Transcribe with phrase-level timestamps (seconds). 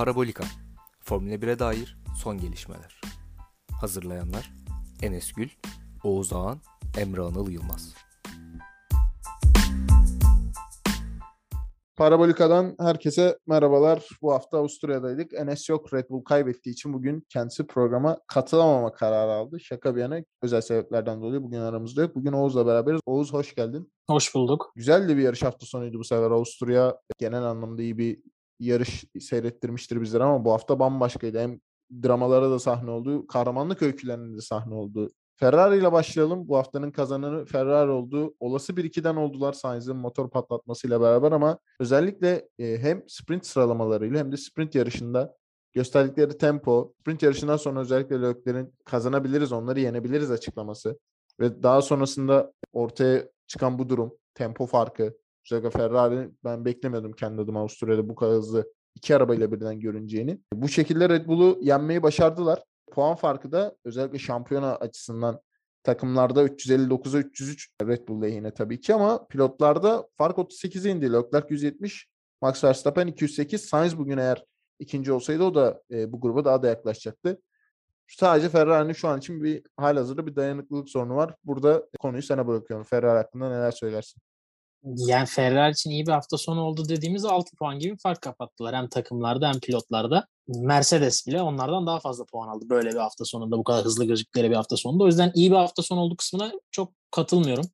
[0.00, 0.44] Parabolika
[1.00, 3.00] Formula 1'e dair son gelişmeler.
[3.80, 4.52] Hazırlayanlar
[5.02, 5.48] Enes Gül,
[6.04, 6.58] Oğuz Ağan,
[6.98, 7.94] Emre Anıl Yılmaz.
[11.96, 14.08] Parabolika'dan herkese merhabalar.
[14.22, 15.34] Bu hafta Avusturya'daydık.
[15.34, 19.60] Enes yok Red Bull kaybettiği için bugün kendisi programa katılamama kararı aldı.
[19.60, 22.14] Şaka bir yana özel sebeplerden dolayı bugün aramızda yok.
[22.14, 23.00] Bugün Oğuz'la beraberiz.
[23.06, 23.92] Oğuz hoş geldin.
[24.10, 24.72] Hoş bulduk.
[24.76, 26.30] Güzel de bir yarış hafta sonuydu bu sefer.
[26.30, 28.22] Avusturya genel anlamda iyi bir
[28.60, 31.40] yarış seyrettirmiştir bizlere ama bu hafta bambaşkaydı.
[31.40, 31.60] Hem
[32.02, 35.10] dramalara da sahne oldu, kahramanlık öykülerinde de sahne oldu.
[35.36, 36.48] Ferrari ile başlayalım.
[36.48, 38.34] Bu haftanın kazananı Ferrari oldu.
[38.40, 44.32] Olası bir ikiden oldular Sainz'in motor patlatmasıyla beraber ama özellikle e, hem sprint sıralamalarıyla hem
[44.32, 45.34] de sprint yarışında
[45.72, 50.98] gösterdikleri tempo, sprint yarışından sonra özellikle Leclerc'in kazanabiliriz, onları yenebiliriz açıklaması
[51.40, 57.60] ve daha sonrasında ortaya çıkan bu durum, tempo farkı, özellikle Ferrari ben beklemiyordum kendi adıma
[57.60, 60.40] Avusturya'da bu kadar hızlı iki arabayla birden görüneceğini.
[60.52, 62.62] Bu şekilde Red Bull'u yenmeyi başardılar.
[62.92, 65.40] Puan farkı da özellikle şampiyona açısından
[65.82, 71.12] takımlarda 359'a 303 Red Bull lehine tabii ki ama pilotlarda fark 38'e indi.
[71.12, 72.08] Leclerc 170,
[72.42, 73.64] Max Verstappen 208.
[73.64, 74.44] Sainz bugün eğer
[74.78, 77.40] ikinci olsaydı o da e, bu gruba daha da yaklaşacaktı.
[78.08, 81.34] Sadece Ferrari'nin şu an için bir halihazırda bir dayanıklılık sorunu var.
[81.44, 82.84] Burada konuyu sana bırakıyorum.
[82.84, 84.22] Ferrari hakkında neler söylersin?
[84.84, 88.76] Yani Ferrari için iyi bir hafta sonu oldu dediğimiz 6 puan gibi fark kapattılar.
[88.76, 90.26] Hem takımlarda hem pilotlarda.
[90.48, 94.50] Mercedes bile onlardan daha fazla puan aldı böyle bir hafta sonunda bu kadar hızlı gözüktükleri
[94.50, 95.04] bir hafta sonunda.
[95.04, 97.64] O yüzden iyi bir hafta sonu olduğu kısmına çok katılmıyorum.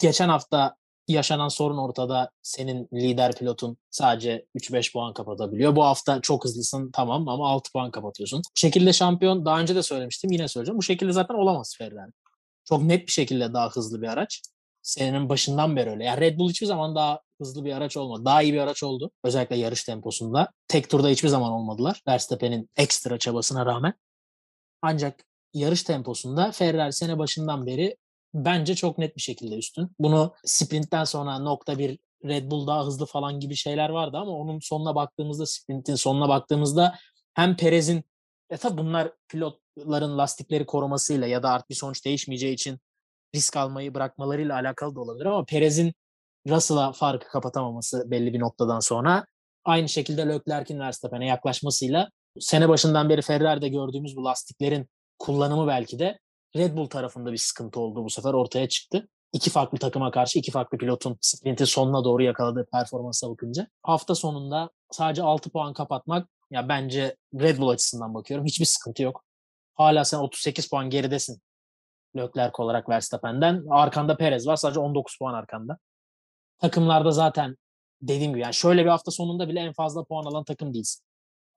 [0.00, 0.76] Geçen hafta
[1.08, 2.30] yaşanan sorun ortada.
[2.42, 5.76] Senin lider pilotun sadece 3-5 puan kapatabiliyor.
[5.76, 8.38] Bu hafta çok hızlısın tamam ama 6 puan kapatıyorsun.
[8.38, 10.78] Bu şekilde şampiyon daha önce de söylemiştim yine söyleyeceğim.
[10.78, 12.10] Bu şekilde zaten olamaz Ferrari.
[12.64, 14.42] Çok net bir şekilde daha hızlı bir araç
[14.82, 16.04] senenin başından beri öyle.
[16.04, 18.24] Yani Red Bull hiçbir zaman daha hızlı bir araç olmadı.
[18.24, 19.10] Daha iyi bir araç oldu.
[19.24, 20.52] Özellikle yarış temposunda.
[20.68, 22.02] Tek turda hiçbir zaman olmadılar.
[22.08, 23.94] Verstappen'in ekstra çabasına rağmen.
[24.82, 25.24] Ancak
[25.54, 27.96] yarış temposunda Ferrari sene başından beri
[28.34, 29.90] bence çok net bir şekilde üstün.
[29.98, 34.58] Bunu sprintten sonra nokta bir Red Bull daha hızlı falan gibi şeyler vardı ama onun
[34.60, 36.98] sonuna baktığımızda sprintin sonuna baktığımızda
[37.34, 38.04] hem Perez'in
[38.50, 42.78] ya tabi bunlar pilotların lastikleri korumasıyla ya da artık bir sonuç değişmeyeceği için
[43.34, 45.92] risk almayı bırakmalarıyla alakalı da olabilir ama Perez'in
[46.48, 49.26] Russell'a farkı kapatamaması belli bir noktadan sonra
[49.64, 52.10] aynı şekilde Leclerc'in Verstappen'e yaklaşmasıyla
[52.40, 56.18] sene başından beri Ferrari'de gördüğümüz bu lastiklerin kullanımı belki de
[56.56, 59.08] Red Bull tarafında bir sıkıntı oldu bu sefer ortaya çıktı.
[59.32, 63.66] İki farklı takıma karşı iki farklı pilotun sprintin sonuna doğru yakaladığı performansa bakınca.
[63.82, 69.24] Hafta sonunda sadece 6 puan kapatmak ya bence Red Bull açısından bakıyorum hiçbir sıkıntı yok.
[69.74, 71.42] Hala sen 38 puan geridesin
[72.16, 73.64] Leclerc olarak Verstappen'den.
[73.70, 74.56] Arkanda Perez var.
[74.56, 75.78] Sadece 19 puan arkanda.
[76.58, 77.56] Takımlarda zaten
[78.02, 81.04] dediğim gibi yani şöyle bir hafta sonunda bile en fazla puan alan takım değilsin.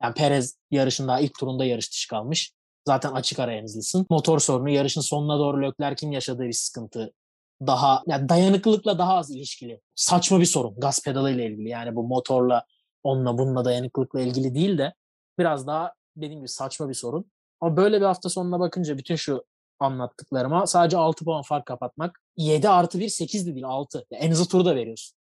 [0.04, 2.54] Yani Perez yarışın daha ilk turunda yarış dışı kalmış.
[2.88, 3.66] Zaten açık ara en.
[4.10, 7.14] Motor sorunu yarışın sonuna doğru Leclerc'in yaşadığı bir sıkıntı.
[7.62, 9.82] Daha yani dayanıklılıkla daha az ilişkili.
[9.96, 10.76] Saçma bir sorun.
[10.78, 11.70] Gaz pedalı ile ilgili.
[11.70, 12.66] Yani bu motorla
[13.04, 14.94] onunla bununla dayanıklılıkla ilgili değil de
[15.40, 17.32] biraz daha dediğim gibi saçma bir sorun.
[17.62, 19.44] Ama böyle bir hafta sonuna bakınca bütün şu
[19.80, 22.22] anlattıklarıma sadece 6 puan fark kapatmak.
[22.38, 24.06] 7 artı 1 8 de değil 6.
[24.12, 25.18] Yani en hızlı turu da veriyorsun.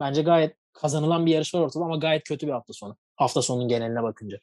[0.00, 2.96] Bence gayet kazanılan bir yarış var ortada ama gayet kötü bir hafta sonu.
[3.16, 4.38] Hafta sonunun geneline bakınca.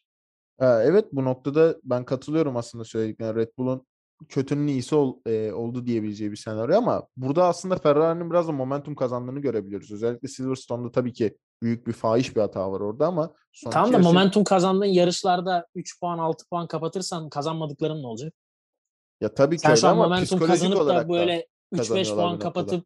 [0.61, 3.35] Evet bu noktada ben katılıyorum aslında söylediklerine.
[3.35, 3.87] Red Bull'un
[4.29, 8.95] kötünün iyisi ol, e, oldu diyebileceği bir senaryo ama burada aslında Ferrari'nin biraz da momentum
[8.95, 9.91] kazandığını görebiliyoruz.
[9.91, 13.33] Özellikle Silverstone'da tabii ki büyük bir fahiş bir hata var orada ama
[13.71, 14.09] Tamam da yarışı...
[14.09, 18.33] momentum kazandığın yarışlarda 3 puan 6 puan kapatırsan kazanmadıkların ne olacak?
[19.21, 22.85] Ya tabii ki Sen öyle ama momentum kazanıp da böyle 3-5 puan kapatıp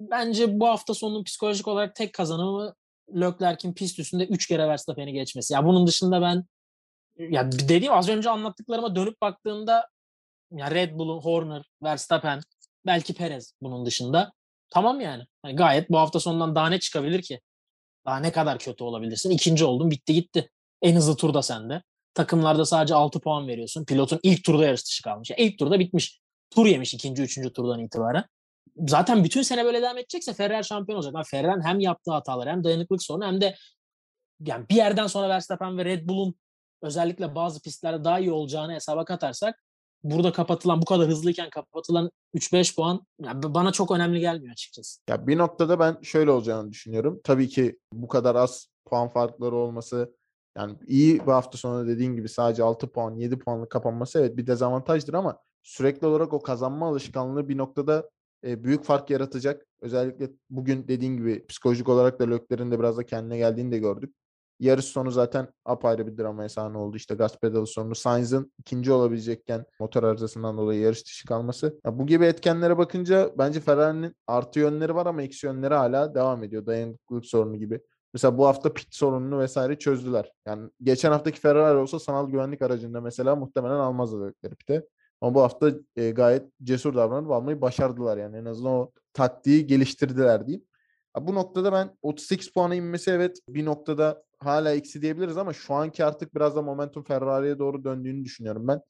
[0.00, 2.74] bence bu hafta sonunun psikolojik olarak tek kazanımı
[3.14, 5.54] Leclerc'in pist üstünde 3 kere Verstappen'i geçmesi.
[5.54, 6.44] Ya bunun dışında ben
[7.18, 9.88] ya dediğim az önce anlattıklarıma dönüp baktığımda
[10.50, 12.40] ya Red Bull'un Horner, Verstappen,
[12.86, 14.32] belki Perez bunun dışında
[14.70, 15.24] tamam yani.
[15.44, 15.56] yani.
[15.56, 17.40] Gayet bu hafta sonundan daha ne çıkabilir ki?
[18.06, 19.30] Daha ne kadar kötü olabilirsin?
[19.30, 20.50] İkinci oldun bitti gitti.
[20.82, 21.82] En hızlı turda sende.
[22.14, 23.84] Takımlarda sadece 6 puan veriyorsun.
[23.84, 25.30] Pilotun ilk turda yarış dışı kalmış.
[25.30, 26.20] Yani ilk turda bitmiş.
[26.50, 28.24] Tur yemiş ikinci, üçüncü turdan itibaren.
[28.76, 31.14] Zaten bütün sene böyle devam edecekse Ferrari şampiyon olacak.
[31.14, 33.56] Yani Ferrari hem yaptığı hatalar hem dayanıklık sorunu hem de
[34.40, 36.34] yani bir yerden sonra Verstappen ve Red Bull'un
[36.82, 39.64] özellikle bazı pistlerde daha iyi olacağını hesaba katarsak
[40.02, 45.00] burada kapatılan bu kadar hızlıyken kapatılan 3-5 puan yani bana çok önemli gelmiyor açıkçası.
[45.08, 47.20] Ya bir noktada ben şöyle olacağını düşünüyorum.
[47.24, 50.14] Tabii ki bu kadar az puan farkları olması
[50.56, 54.46] yani iyi bir hafta sonu dediğin gibi sadece 6 puan 7 puanlık kapanması evet bir
[54.46, 58.10] dezavantajdır ama sürekli olarak o kazanma alışkanlığı bir noktada
[58.44, 59.66] e, büyük fark yaratacak.
[59.80, 64.14] Özellikle bugün dediğin gibi psikolojik olarak da Lökler'in de biraz da kendine geldiğini de gördük.
[64.60, 66.96] Yarış sonu zaten apayrı bir dramaya sahne oldu.
[66.96, 67.94] İşte gaz pedalı sonu.
[67.94, 71.80] Sainz'ın ikinci olabilecekken motor arızasından dolayı yarış dışı kalması.
[71.86, 76.44] Ya bu gibi etkenlere bakınca bence Ferrari'nin artı yönleri var ama eksi yönleri hala devam
[76.44, 76.66] ediyor.
[76.66, 77.80] Dayanıklılık sorunu gibi.
[78.14, 80.32] Mesela bu hafta pit sorununu vesaire çözdüler.
[80.46, 84.86] Yani geçen haftaki Ferrari olsa sanal güvenlik aracında mesela muhtemelen almazlar pite.
[85.20, 88.36] Ama bu hafta e, gayet cesur davranıp almayı başardılar yani.
[88.36, 90.66] En azından o taktiği geliştirdiler diyeyim.
[91.20, 96.04] Bu noktada ben 38 puana inmesi evet bir noktada hala eksi diyebiliriz ama şu anki
[96.04, 98.80] artık biraz da momentum Ferrari'ye doğru döndüğünü düşünüyorum ben.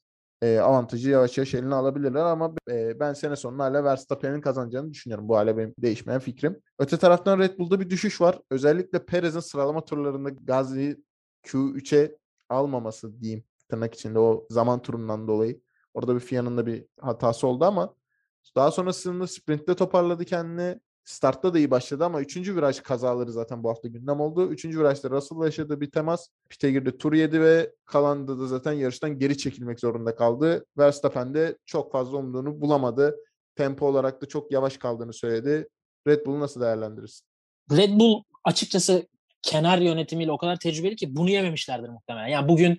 [0.44, 5.28] E, avantajı yavaş yavaş eline alabilirler ama e, ben sene sonunda hala Verstappen'in kazanacağını düşünüyorum.
[5.28, 6.60] Bu hala benim değişmeyen fikrim.
[6.78, 8.40] Öte taraftan Red Bull'da bir düşüş var.
[8.50, 10.96] Özellikle Perez'in sıralama turlarında Gazli'yi
[11.46, 12.18] Q3'e
[12.48, 15.60] almaması diyeyim tırnak içinde o zaman turundan dolayı.
[15.94, 17.94] Orada bir Fia'nın da bir hatası oldu ama
[18.56, 20.80] daha sonrasında sprintte toparladı kendini.
[21.04, 22.36] Startta da iyi başladı ama 3.
[22.36, 24.48] viraj kazaları zaten bu hafta gündem oldu.
[24.48, 24.64] 3.
[24.64, 26.28] virajda Russell yaşadığı bir temas.
[26.48, 30.66] Pite girdi tur yedi ve kalanda da zaten yarıştan geri çekilmek zorunda kaldı.
[30.78, 33.16] Verstappen de çok fazla umduğunu bulamadı.
[33.56, 35.68] Tempo olarak da çok yavaş kaldığını söyledi.
[36.06, 37.26] Red Bull'u nasıl değerlendirirsin?
[37.70, 39.06] Red Bull açıkçası
[39.42, 42.28] kenar yönetimiyle o kadar tecrübeli ki bunu yememişlerdir muhtemelen.
[42.28, 42.78] Yani bugün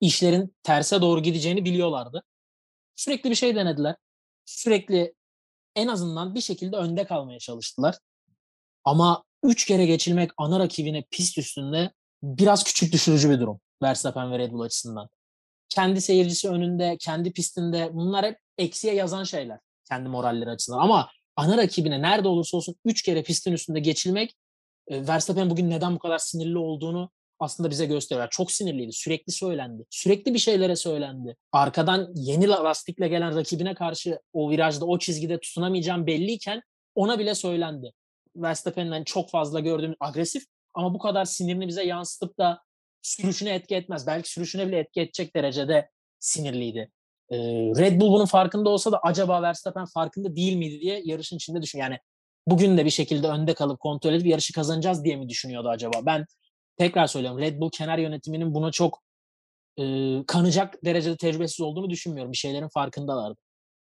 [0.00, 2.22] işlerin terse doğru gideceğini biliyorlardı.
[2.96, 3.96] Sürekli bir şey denediler.
[4.44, 5.14] Sürekli
[5.76, 7.98] en azından bir şekilde önde kalmaya çalıştılar.
[8.84, 14.38] Ama üç kere geçilmek ana rakibine pist üstünde biraz küçük düşürücü bir durum Verstappen ve
[14.38, 15.08] Red Bull açısından.
[15.68, 19.58] Kendi seyircisi önünde, kendi pistinde bunlar hep eksiye yazan şeyler
[19.88, 20.78] kendi moralleri açısından.
[20.78, 24.36] Ama ana rakibine nerede olursa olsun üç kere pistin üstünde geçilmek
[24.90, 28.28] Verstappen bugün neden bu kadar sinirli olduğunu aslında bize gösteriyor.
[28.30, 28.92] Çok sinirliydi.
[28.92, 29.84] Sürekli söylendi.
[29.90, 31.36] Sürekli bir şeylere söylendi.
[31.52, 36.62] Arkadan yeni lastikle gelen rakibine karşı o virajda o çizgide tutunamayacağım belliyken
[36.94, 37.92] ona bile söylendi.
[38.36, 40.42] Verstappen'den çok fazla gördüğüm agresif
[40.74, 42.62] ama bu kadar sinirini bize yansıtıp da
[43.02, 44.06] sürüşüne etki etmez.
[44.06, 46.90] Belki sürüşüne bile etki edecek derecede sinirliydi.
[47.30, 47.36] Ee,
[47.78, 51.78] Red Bull bunun farkında olsa da acaba Verstappen farkında değil miydi diye yarışın içinde düşün.
[51.78, 51.98] Yani
[52.46, 56.06] bugün de bir şekilde önde kalıp kontrol edip yarışı kazanacağız diye mi düşünüyordu acaba?
[56.06, 56.26] Ben
[56.76, 59.02] tekrar söylüyorum Red Bull kenar yönetiminin buna çok
[59.78, 59.84] e,
[60.26, 62.32] kanacak derecede tecrübesiz olduğunu düşünmüyorum.
[62.32, 63.40] Bir şeylerin farkındalardı.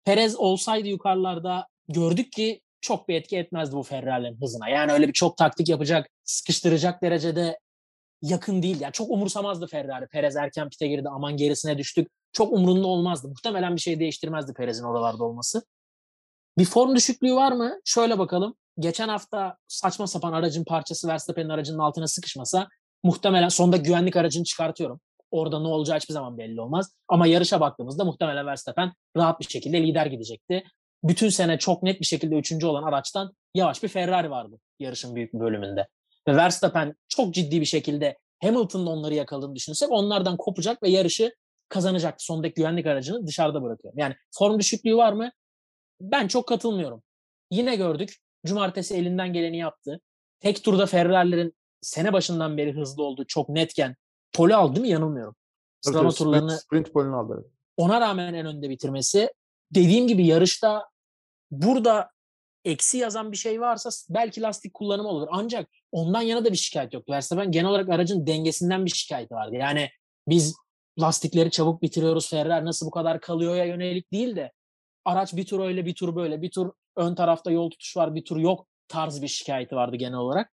[0.05, 4.69] Perez olsaydı yukarılarda gördük ki çok bir etki etmezdi bu Ferrari'lerin hızına.
[4.69, 7.59] Yani öyle bir çok taktik yapacak, sıkıştıracak derecede
[8.21, 8.81] yakın değil.
[8.81, 10.07] Yani çok umursamazdı Ferrari.
[10.07, 12.07] Perez erken pite girdi aman gerisine düştük.
[12.33, 13.27] Çok umurunda olmazdı.
[13.27, 15.63] Muhtemelen bir şey değiştirmezdi Perez'in oralarda olması.
[16.57, 17.79] Bir form düşüklüğü var mı?
[17.85, 22.67] Şöyle bakalım geçen hafta saçma sapan aracın parçası Verstappen'in aracının altına sıkışmasa
[23.03, 24.99] muhtemelen sonunda güvenlik aracını çıkartıyorum.
[25.31, 26.91] Orada ne olacağı hiçbir zaman belli olmaz.
[27.07, 30.63] Ama yarışa baktığımızda muhtemelen Verstappen rahat bir şekilde lider gidecekti.
[31.03, 35.33] Bütün sene çok net bir şekilde üçüncü olan araçtan yavaş bir Ferrari vardı yarışın büyük
[35.33, 35.87] bir bölümünde.
[36.27, 41.35] Ve Verstappen çok ciddi bir şekilde Hamilton'ın onları yakaladığını düşünürsek onlardan kopacak ve yarışı
[41.69, 42.25] kazanacaktı.
[42.25, 43.99] Sondaki güvenlik aracını dışarıda bırakıyorum.
[43.99, 45.31] Yani form düşüklüğü var mı?
[46.01, 47.03] Ben çok katılmıyorum.
[47.51, 48.15] Yine gördük.
[48.45, 50.01] Cumartesi elinden geleni yaptı.
[50.39, 53.95] Tek turda Ferrari'lerin sene başından beri hızlı olduğu çok netken
[54.33, 55.35] poli aldı mı yanılmıyorum.
[55.81, 57.51] Sıralama turlarını sprint, sprint polini aldı.
[57.77, 59.33] Ona rağmen en önde bitirmesi
[59.71, 60.89] dediğim gibi yarışta
[61.51, 62.09] burada
[62.65, 65.27] eksi yazan bir şey varsa belki lastik kullanımı olur.
[65.31, 67.09] Ancak ondan yana da bir şikayet yok.
[67.09, 69.55] Verstappen genel olarak aracın dengesinden bir şikayet vardı.
[69.55, 69.89] Yani
[70.27, 70.55] biz
[70.99, 72.29] lastikleri çabuk bitiriyoruz.
[72.29, 74.51] Ferrari nasıl bu kadar kalıyor ya yönelik değil de
[75.05, 78.25] araç bir tur öyle bir tur böyle bir tur ön tarafta yol tutuş var bir
[78.25, 80.51] tur yok tarzı bir şikayeti vardı genel olarak.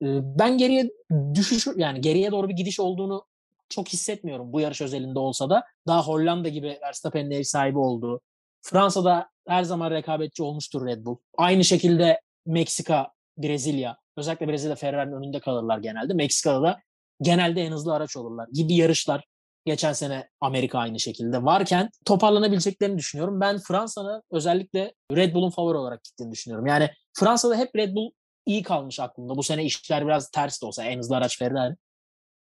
[0.00, 0.90] Ben geriye
[1.34, 3.24] düşüş yani geriye doğru bir gidiş olduğunu
[3.68, 5.64] çok hissetmiyorum bu yarış özelinde olsa da.
[5.86, 8.20] Daha Hollanda gibi Verstappen'in ev sahibi olduğu.
[8.62, 11.16] Fransa'da her zaman rekabetçi olmuştur Red Bull.
[11.38, 13.96] Aynı şekilde Meksika, Brezilya.
[14.16, 16.14] Özellikle Brezilya Ferrari'nin önünde kalırlar genelde.
[16.14, 16.80] Meksika'da da
[17.20, 19.24] genelde en hızlı araç olurlar gibi yarışlar
[19.64, 23.40] Geçen sene Amerika aynı şekilde varken toparlanabileceklerini düşünüyorum.
[23.40, 26.66] Ben Fransa'nın özellikle Red Bull'un favori olarak gittiğini düşünüyorum.
[26.66, 28.10] Yani Fransa'da hep Red Bull
[28.46, 29.36] iyi kalmış aklımda.
[29.36, 31.76] Bu sene işler biraz ters de olsa en hızlı araç Ferrari.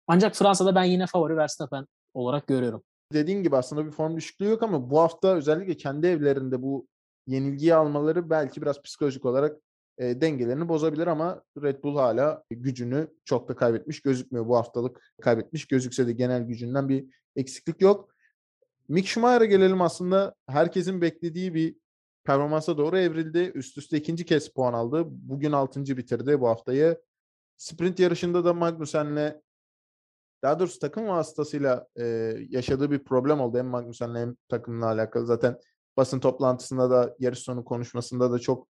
[0.07, 2.83] Ancak Fransa'da ben yine favori Verstappen olarak görüyorum.
[3.13, 6.87] Dediğin gibi aslında bir form düşüklüğü yok ama bu hafta özellikle kendi evlerinde bu
[7.27, 9.57] yenilgiyi almaları belki biraz psikolojik olarak
[9.99, 14.47] e, dengelerini bozabilir ama Red Bull hala gücünü çok da kaybetmiş gözükmüyor.
[14.47, 18.09] Bu haftalık kaybetmiş gözükse de genel gücünden bir eksiklik yok.
[18.87, 21.75] Mick Schumacher'a gelelim aslında herkesin beklediği bir
[22.23, 23.51] performansa doğru evrildi.
[23.55, 25.03] Üst üste ikinci kez puan aldı.
[25.07, 27.01] Bugün altıncı bitirdi bu haftayı.
[27.57, 29.41] Sprint yarışında da Magnussen'le
[30.43, 32.05] daha doğrusu takım vasıtasıyla e,
[32.49, 33.57] yaşadığı bir problem oldu.
[33.57, 35.25] Hem Magnussen'le hem takımla alakalı.
[35.25, 35.59] Zaten
[35.97, 38.67] basın toplantısında da yarış sonu konuşmasında da çok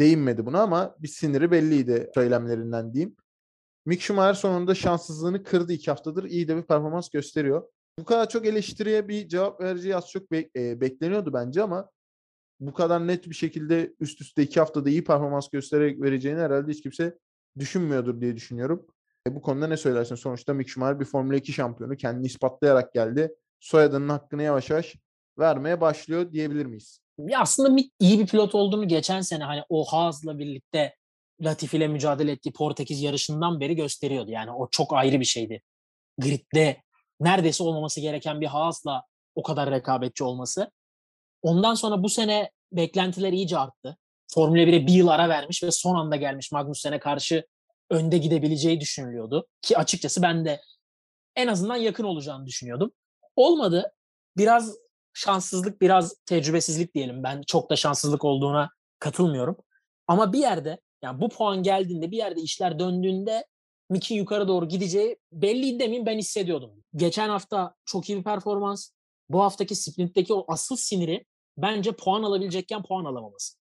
[0.00, 3.16] değinmedi buna ama bir siniri belliydi söylemlerinden diyeyim.
[3.86, 6.24] Mick Schumacher sonunda şanssızlığını kırdı iki haftadır.
[6.24, 7.68] iyi de bir performans gösteriyor.
[7.98, 11.90] Bu kadar çok eleştiriye bir cevap vereceği az çok be- e, bekleniyordu bence ama
[12.60, 16.82] bu kadar net bir şekilde üst üste iki haftada iyi performans göstererek vereceğini herhalde hiç
[16.82, 17.18] kimse
[17.58, 18.86] düşünmüyordur diye düşünüyorum.
[19.28, 20.14] E, bu konuda ne söylersin?
[20.14, 21.96] Sonuçta Mick Schumacher bir Formula 2 şampiyonu.
[21.96, 23.34] Kendini ispatlayarak geldi.
[23.60, 24.96] Soyadının hakkını yavaş yavaş
[25.38, 27.00] vermeye başlıyor diyebilir miyiz?
[27.36, 30.94] Aslında iyi bir pilot olduğunu geçen sene hani o Haas'la birlikte
[31.40, 34.30] Latifi ile mücadele ettiği Portekiz yarışından beri gösteriyordu.
[34.30, 35.62] Yani o çok ayrı bir şeydi.
[36.18, 36.82] Grid'de
[37.20, 40.70] neredeyse olmaması gereken bir Haas'la o kadar rekabetçi olması.
[41.42, 43.96] Ondan sonra bu sene beklentiler iyice arttı.
[44.34, 47.46] Formula 1'e bir yıl ara vermiş ve son anda gelmiş Magnussen'e karşı
[47.90, 49.46] önde gidebileceği düşünülüyordu.
[49.62, 50.60] Ki açıkçası ben de
[51.36, 52.92] en azından yakın olacağını düşünüyordum.
[53.36, 53.92] Olmadı.
[54.36, 54.76] Biraz
[55.18, 57.22] şanssızlık, biraz tecrübesizlik diyelim.
[57.22, 59.56] Ben çok da şanssızlık olduğuna katılmıyorum.
[60.06, 63.46] Ama bir yerde yani bu puan geldiğinde bir yerde işler döndüğünde
[63.90, 66.70] Mick'in yukarı doğru gideceği belliydi demeyeyim ben hissediyordum.
[66.96, 68.90] Geçen hafta çok iyi bir performans.
[69.28, 71.24] Bu haftaki sprintteki o asıl siniri
[71.56, 73.56] bence puan alabilecekken puan alamaması.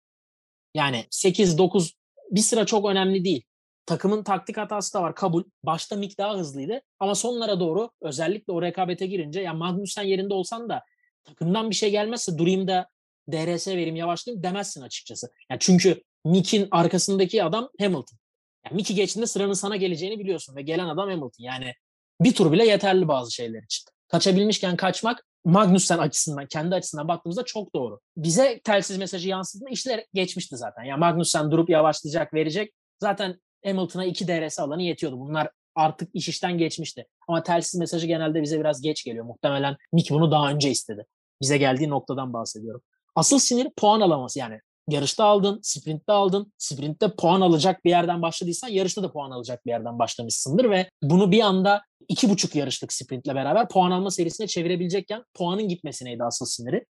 [0.76, 1.94] Yani 8-9
[2.32, 3.44] bir sıra çok önemli değil.
[3.86, 5.44] Takımın taktik hatası da var kabul.
[5.64, 10.70] Başta Mick daha hızlıydı ama sonlara doğru özellikle o rekabete girince ya Magnussen yerinde olsan
[10.70, 10.84] da
[11.28, 12.88] takımdan bir şey gelmezse durayım da
[13.32, 15.30] DRS vereyim yavaşlayayım demezsin açıkçası.
[15.52, 18.18] Yani çünkü Mick'in arkasındaki adam Hamilton.
[18.66, 21.44] Yani Mick'i geçtiğinde sıranın sana geleceğini biliyorsun ve gelen adam Hamilton.
[21.44, 21.74] Yani
[22.22, 23.86] bir tur bile yeterli bazı şeyler için.
[24.08, 28.00] Kaçabilmişken kaçmak Magnussen açısından, kendi açısından baktığımızda çok doğru.
[28.18, 30.84] Bize telsiz mesajı yansıttığında işler geçmişti zaten.
[30.84, 32.74] Yani Magnussen durup yavaşlayacak, verecek.
[33.00, 35.20] Zaten Hamilton'a iki DRS alanı yetiyordu.
[35.20, 37.06] Bunlar artık iş işten geçmişti.
[37.28, 39.26] Ama telsiz mesajı genelde bize biraz geç geliyor.
[39.26, 41.06] Muhtemelen Mick bunu daha önce istedi.
[41.42, 42.82] Bize geldiği noktadan bahsediyorum.
[43.16, 44.60] Asıl sinir puan alaması yani.
[44.90, 46.54] Yarışta aldın, sprintte aldın.
[46.58, 51.32] Sprintte puan alacak bir yerden başladıysan yarışta da puan alacak bir yerden başlamışsındır ve bunu
[51.32, 56.86] bir anda iki buçuk yarışlık sprintle beraber puan alma serisine çevirebilecekken puanın gitmesineydi asıl siniri.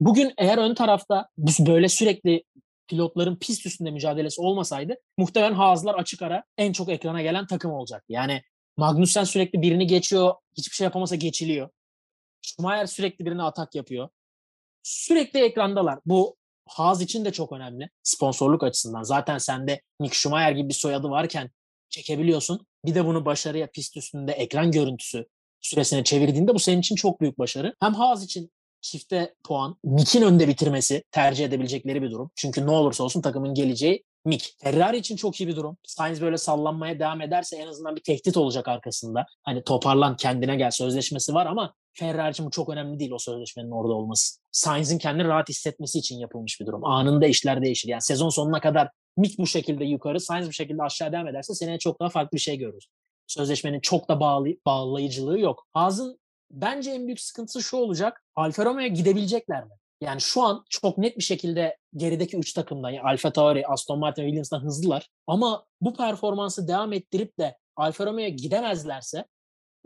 [0.00, 2.44] Bugün eğer ön tarafta böyle sürekli
[2.88, 8.12] pilotların pist üstünde mücadelesi olmasaydı muhtemelen Haas'lar açık ara en çok ekrana gelen takım olacaktı.
[8.12, 8.42] Yani
[8.76, 11.68] Magnussen sürekli birini geçiyor, hiçbir şey yapamasa geçiliyor.
[12.42, 14.08] Schumacher sürekli birine atak yapıyor.
[14.82, 15.98] Sürekli ekrandalar.
[16.06, 19.02] Bu Haas için de çok önemli sponsorluk açısından.
[19.02, 21.50] Zaten sende Mick Schumacher gibi bir soyadı varken
[21.88, 22.66] çekebiliyorsun.
[22.84, 25.26] Bir de bunu başarıya pist üstünde ekran görüntüsü
[25.60, 27.74] süresine çevirdiğinde bu senin için çok büyük başarı.
[27.80, 32.30] Hem Haas için çifte puan, Mick'in önde bitirmesi tercih edebilecekleri bir durum.
[32.36, 34.54] Çünkü ne olursa olsun takımın geleceği Mick.
[34.58, 35.76] Ferrari için çok iyi bir durum.
[35.84, 39.26] Sainz böyle sallanmaya devam ederse en azından bir tehdit olacak arkasında.
[39.42, 43.70] Hani toparlan kendine gel sözleşmesi var ama Ferrari için bu çok önemli değil o sözleşmenin
[43.70, 44.38] orada olması.
[44.52, 46.84] Sainz'in kendini rahat hissetmesi için yapılmış bir durum.
[46.84, 47.88] Anında işler değişir.
[47.88, 51.78] Yani sezon sonuna kadar Mick bu şekilde yukarı, Sainz bu şekilde aşağı devam ederse seneye
[51.78, 52.88] çok daha farklı bir şey görürüz.
[53.26, 55.66] Sözleşmenin çok da bağlı, bağlayıcılığı yok.
[55.72, 56.20] Haas'ın
[56.50, 58.24] bence en büyük sıkıntısı şu olacak.
[58.36, 59.70] Alfa Romeo'ya gidebilecekler mi?
[60.00, 64.22] Yani şu an çok net bir şekilde gerideki üç takımdan yani Alfa Tauri, Aston Martin
[64.22, 65.08] ve Williams'dan hızlılar.
[65.26, 69.24] Ama bu performansı devam ettirip de Alfa Romeo'ya gidemezlerse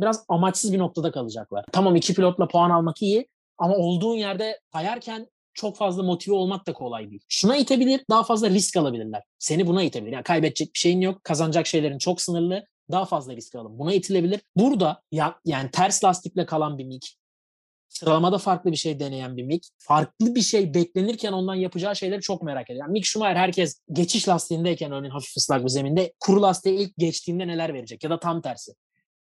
[0.01, 1.65] biraz amaçsız bir noktada kalacaklar.
[1.73, 6.73] Tamam iki pilotla puan almak iyi ama olduğun yerde kayarken çok fazla motive olmak da
[6.73, 7.23] kolay değil.
[7.29, 9.23] Şuna itebilir, daha fazla risk alabilirler.
[9.39, 10.13] Seni buna itebilir.
[10.13, 12.67] Yani kaybedecek bir şeyin yok, kazanacak şeylerin çok sınırlı.
[12.91, 13.79] Daha fazla risk alın.
[13.79, 14.41] Buna itilebilir.
[14.57, 17.09] Burada ya, yani ters lastikle kalan bir Mick,
[17.89, 22.43] sıralamada farklı bir şey deneyen bir Mick, farklı bir şey beklenirken ondan yapacağı şeyleri çok
[22.43, 22.87] merak ediyor.
[22.87, 27.47] Yani Mick Schumacher herkes geçiş lastiğindeyken örneğin hafif ıslak bir zeminde kuru lastiğe ilk geçtiğinde
[27.47, 28.73] neler verecek ya da tam tersi.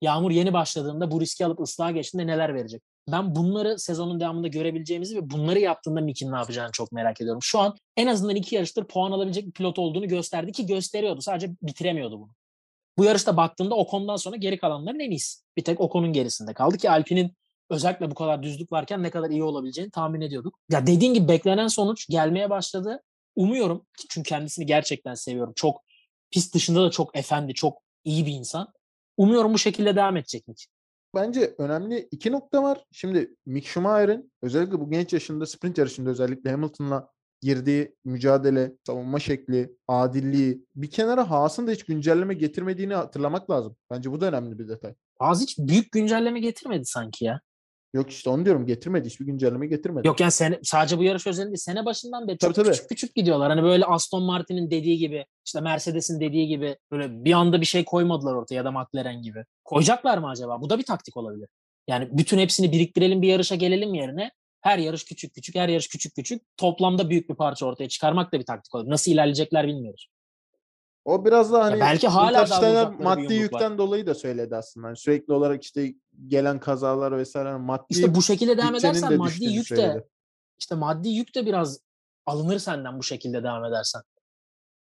[0.02, 2.82] Yağmur yeni başladığında bu riski alıp ıslığa geçtiğinde neler verecek?
[3.12, 7.42] Ben bunları sezonun devamında görebileceğimizi ve bunları yaptığında Mick'in ne yapacağını çok merak ediyorum.
[7.42, 11.20] Şu an en azından iki yarıştır puan alabilecek bir pilot olduğunu gösterdi ki gösteriyordu.
[11.20, 12.30] Sadece bitiremiyordu bunu.
[12.98, 15.42] Bu yarışta baktığında Ocon'dan sonra geri kalanların en iyisi.
[15.56, 17.36] Bir tek Ocon'un gerisinde kaldı ki Alpine'in
[17.70, 20.58] özellikle bu kadar düzlük varken ne kadar iyi olabileceğini tahmin ediyorduk.
[20.70, 23.02] Ya dediğin gibi beklenen sonuç gelmeye başladı.
[23.36, 25.52] Umuyorum çünkü kendisini gerçekten seviyorum.
[25.56, 25.82] Çok
[26.30, 28.72] pist dışında da çok efendi, çok iyi bir insan.
[29.18, 30.66] Umuyorum bu şekilde devam edecek Mick.
[31.14, 32.84] Bence önemli iki nokta var.
[32.92, 37.08] Şimdi Mick Schumacher'in özellikle bu genç yaşında sprint yarışında özellikle Hamilton'la
[37.42, 43.76] girdiği mücadele, savunma şekli, adilliği bir kenara Haas'ın da hiç güncelleme getirmediğini hatırlamak lazım.
[43.90, 44.94] Bence bu da önemli bir detay.
[45.18, 47.40] Haas hiç büyük güncelleme getirmedi sanki ya.
[47.94, 49.06] Yok işte onu diyorum getirmedi.
[49.08, 50.06] Hiçbir güncelleme getirmedi.
[50.06, 52.88] Yok yani sene, sadece bu yarış özelinde sene başından beri çok tabii, küçük tabii.
[52.88, 53.50] küçük gidiyorlar.
[53.50, 57.84] Hani böyle Aston Martin'in dediği gibi işte Mercedes'in dediği gibi böyle bir anda bir şey
[57.84, 59.44] koymadılar ortaya ya da McLaren gibi.
[59.64, 60.60] Koyacaklar mı acaba?
[60.60, 61.48] Bu da bir taktik olabilir.
[61.88, 64.30] Yani bütün hepsini biriktirelim bir yarışa gelelim yerine
[64.60, 68.38] her yarış küçük küçük, her yarış küçük küçük toplamda büyük bir parça ortaya çıkarmak da
[68.38, 68.90] bir taktik olabilir.
[68.90, 70.08] Nasıl ilerleyecekler bilmiyoruz.
[71.04, 73.34] O biraz da hani belki hala bir maddi yumruk var.
[73.34, 74.86] yükten dolayı da söyledi aslında.
[74.86, 75.94] Hani sürekli olarak işte
[76.26, 80.04] gelen kazalar vesaire hani maddi İşte bu şekilde devam edersen de maddi yük de
[80.58, 81.80] işte maddi yük de biraz
[82.26, 84.02] alınır senden bu şekilde devam edersen.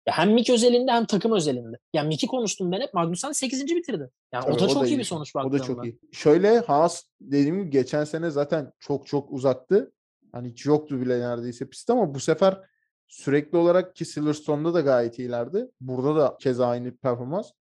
[0.08, 1.78] Ya hem Mick özelinde hem takım özelinde.
[1.94, 2.94] Yani Mick'i konuştum ben hep.
[2.94, 3.66] Magnussen 8.
[3.66, 4.10] bitirdi.
[4.34, 5.00] Yani o Tabii, da çok iyi iyi.
[5.00, 6.00] bir sonuç O da çok iyi.
[6.12, 9.92] Şöyle Haas dediğim gibi geçen sene zaten çok çok uzaktı.
[10.32, 12.62] Hani hiç yoktu bile neredeyse pist ama bu sefer
[13.08, 15.72] sürekli olarak ki Silverstone'da da gayet iyilerdi.
[15.82, 17.52] Burada da keza aynı performans.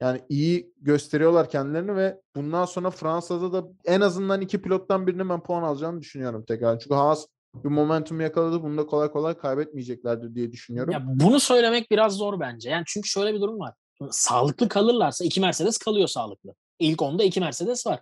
[0.00, 5.42] Yani iyi gösteriyorlar kendilerini ve bundan sonra Fransa'da da en azından iki pilottan birinin ben
[5.42, 6.78] puan alacağını düşünüyorum tekrar.
[6.78, 8.62] Çünkü Haas bir momentum yakaladı.
[8.62, 10.92] Bunu da kolay kolay kaybetmeyeceklerdir diye düşünüyorum.
[10.92, 12.70] Ya bunu söylemek biraz zor bence.
[12.70, 13.74] Yani çünkü şöyle bir durum var.
[14.10, 16.54] Sağlıklı kalırlarsa iki Mercedes kalıyor sağlıklı.
[16.78, 18.00] İlk onda iki Mercedes var.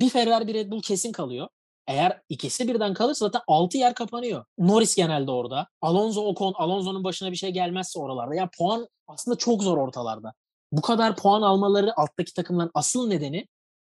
[0.00, 1.48] Bir Ferrari bir Red Bull kesin kalıyor.
[1.86, 4.44] Eğer ikisi birden kalırsa zaten 6 yer kapanıyor.
[4.58, 5.68] Norris genelde orada.
[5.80, 8.34] Alonso Ocon, Alonso'nun başına bir şey gelmezse oralarda.
[8.34, 10.32] Ya puan aslında çok zor ortalarda.
[10.76, 13.46] Bu kadar puan almaları alttaki takımların asıl nedeni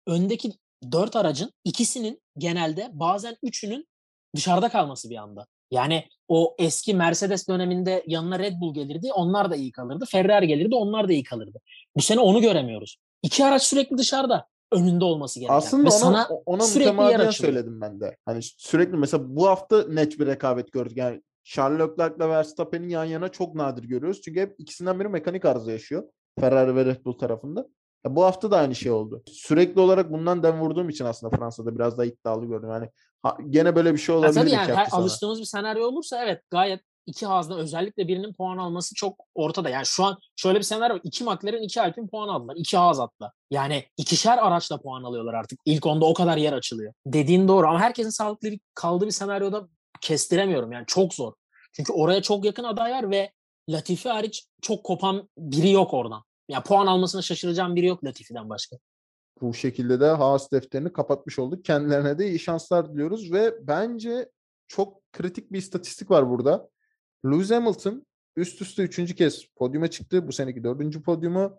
[0.08, 0.52] öndeki
[0.92, 3.88] 4 aracın ikisinin genelde bazen üçünün
[4.36, 5.48] dışarıda kalması bir anda.
[5.72, 9.10] Yani o eski Mercedes döneminde yanına Red Bull gelirdi.
[9.14, 10.06] Onlar da iyi kalırdı.
[10.10, 10.76] Ferrari gelirdi.
[10.76, 11.60] Onlar da iyi kalırdı.
[11.96, 12.98] Bu sene onu göremiyoruz.
[13.24, 14.48] İki araç sürekli dışarıda.
[14.72, 15.56] Önünde olması gereken.
[15.56, 18.18] Aslında Ve ona, sana ona mütemadiyen söyledim ben de.
[18.26, 20.98] Hani sürekli mesela bu hafta net bir rekabet gördük.
[20.98, 24.22] Yani Charles Leclerc'le Verstappen'i yan yana çok nadir görüyoruz.
[24.22, 26.04] Çünkü hep ikisinden biri mekanik arıza yaşıyor.
[26.40, 27.68] Ferrari ve Red Bull tarafında.
[28.06, 29.24] Ya bu hafta da aynı şey oldu.
[29.28, 32.70] Sürekli olarak bundan dem vurduğum için aslında Fransa'da biraz daha iddialı gördüm.
[32.72, 32.90] Yani
[33.24, 36.24] ha- gene böyle bir şey Ya olabilir tabii iki yani her alıştığımız bir senaryo olursa
[36.24, 39.70] evet gayet iki hazda özellikle birinin puan alması çok ortada.
[39.70, 41.02] Yani şu an şöyle bir senaryo var.
[41.04, 42.56] İki McLaren, iki Alpine puan aldılar.
[42.58, 43.32] İki haz atla.
[43.52, 45.60] Yani ikişer araçla puan alıyorlar artık.
[45.66, 46.94] İlk onda o kadar yer açılıyor.
[47.06, 49.68] Dediğin doğru ama herkesin sağlıklı bir- kaldığı bir senaryoda
[50.02, 50.72] kestiremiyorum.
[50.72, 51.34] Yani çok zor.
[51.74, 53.32] Çünkü oraya çok yakın aday var ve
[53.70, 56.24] Latifi hariç çok kopan biri yok oradan.
[56.50, 58.78] Ya puan almasına şaşıracağım biri yok Latifi'den başka.
[59.42, 61.66] bu şekilde de Haas defterini kapatmış olduk.
[61.66, 64.30] Kendilerine de iyi şanslar diliyoruz ve bence
[64.68, 66.70] çok kritik bir istatistik var burada.
[67.26, 70.28] Lewis Hamilton üst üste üçüncü kez podyuma çıktı.
[70.28, 71.58] Bu seneki dördüncü podyumu.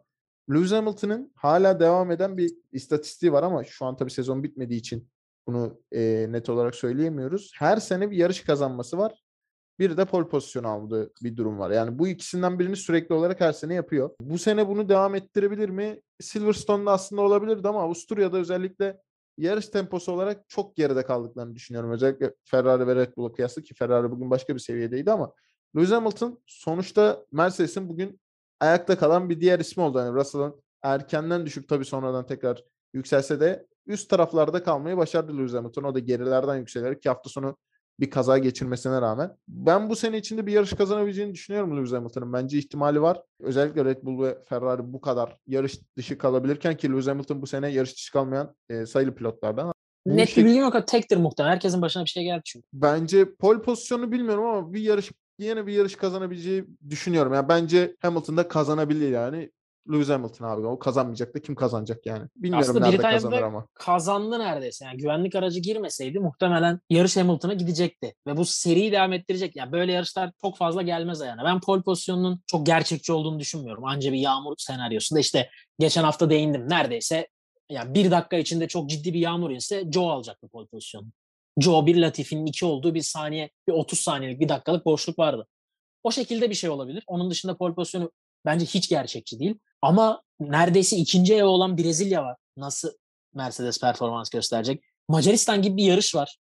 [0.50, 5.08] Lewis Hamilton'ın hala devam eden bir istatistiği var ama şu an tabii sezon bitmediği için
[5.46, 7.52] bunu e, net olarak söyleyemiyoruz.
[7.54, 9.24] Her sene bir yarış kazanması var.
[9.78, 11.70] Bir de pole pozisyonu aldığı bir durum var.
[11.70, 14.10] Yani bu ikisinden birini sürekli olarak her sene yapıyor.
[14.20, 16.00] Bu sene bunu devam ettirebilir mi?
[16.20, 19.00] Silverstone'da aslında olabilirdi ama Avusturya'da özellikle
[19.38, 21.90] yarış temposu olarak çok geride kaldıklarını düşünüyorum.
[21.90, 25.32] Özellikle Ferrari ve Red Bull'a kıyasla ki Ferrari bugün başka bir seviyedeydi ama
[25.76, 28.20] Lewis Hamilton sonuçta Mercedes'in bugün
[28.60, 29.98] ayakta kalan bir diğer ismi oldu.
[29.98, 35.82] Yani Russell'ın erkenden düşüp tabii sonradan tekrar yükselse de üst taraflarda kalmayı başardı Lewis Hamilton.
[35.82, 37.56] O da gerilerden yükselerek ki hafta sonu
[38.00, 39.36] bir kaza geçirmesine rağmen.
[39.48, 42.32] Ben bu sene içinde bir yarış kazanabileceğini düşünüyorum Lewis Hamilton'ın.
[42.32, 43.22] Bence ihtimali var.
[43.40, 47.68] Özellikle Red Bull ve Ferrari bu kadar yarış dışı kalabilirken ki Lewis Hamilton bu sene
[47.68, 49.72] yarış dışı kalmayan e, sayılı pilotlardan.
[50.06, 50.86] Bu Net bir bilgim yok.
[50.86, 51.52] Tektir muhtemelen.
[51.52, 52.66] Herkesin başına bir şey geldi çünkü.
[52.72, 57.34] Bence pole pozisyonu bilmiyorum ama bir yarış yine bir yarış kazanabileceği düşünüyorum.
[57.34, 59.50] Yani bence Hamilton da kazanabilir yani.
[59.92, 62.28] Lewis Hamilton abi o kazanmayacak da kim kazanacak yani.
[62.36, 63.66] Bilmiyorum Aslında nerede Britanya'da kazanır ama.
[63.74, 64.84] kazandı neredeyse.
[64.84, 68.14] Yani güvenlik aracı girmeseydi muhtemelen yarış Hamilton'a gidecekti.
[68.26, 69.56] Ve bu seriyi devam ettirecek.
[69.56, 71.44] Yani böyle yarışlar çok fazla gelmez ayağına.
[71.44, 73.84] Ben pole pozisyonunun çok gerçekçi olduğunu düşünmüyorum.
[73.84, 76.68] Anca bir yağmur senaryosunda işte geçen hafta değindim.
[76.68, 77.28] Neredeyse
[77.70, 81.06] yani bir dakika içinde çok ciddi bir yağmur inse Joe alacaktı pole pozisyonu.
[81.58, 85.46] Joe bir Latifi'nin iki olduğu bir saniye, bir 30 saniyelik bir dakikalık boşluk vardı.
[86.04, 87.04] O şekilde bir şey olabilir.
[87.06, 88.10] Onun dışında pole pozisyonu
[88.44, 89.58] bence hiç gerçekçi değil.
[89.82, 92.36] Ama neredeyse ikinci ev olan Brezilya var.
[92.56, 92.90] Nasıl
[93.34, 94.84] Mercedes performans gösterecek?
[95.08, 96.38] Macaristan gibi bir yarış var.